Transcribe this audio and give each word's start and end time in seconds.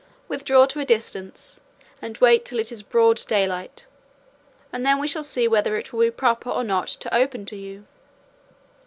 Withdraw 0.27 0.65
to 0.65 0.79
a 0.79 0.83
distance, 0.83 1.61
and 2.01 2.17
wait 2.17 2.43
till 2.43 2.57
it 2.57 2.71
is 2.71 2.81
broad 2.81 3.21
daylight, 3.27 3.85
and 4.73 4.83
then 4.83 4.99
we 4.99 5.07
shall 5.07 5.23
see 5.23 5.47
whether 5.47 5.77
it 5.77 5.93
will 5.93 5.99
be 5.99 6.09
proper 6.09 6.49
or 6.49 6.63
not 6.63 6.87
to 6.87 7.15
open 7.15 7.45
to 7.45 7.55
you." 7.55 7.85